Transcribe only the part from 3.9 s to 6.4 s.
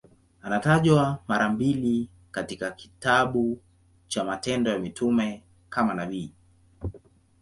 cha Matendo ya Mitume kama nabii.